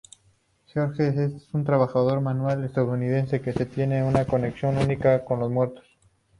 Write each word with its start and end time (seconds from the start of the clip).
George 0.65 1.09
es 1.09 1.53
un 1.53 1.63
trabajador 1.63 2.21
manual 2.21 2.63
estadounidense 2.65 3.39
que 3.39 3.53
tiene 3.67 4.01
una 4.03 4.25
conexión 4.25 4.79
única 4.79 5.23
con 5.23 5.39
los 5.39 5.51
muertos. 5.51 5.85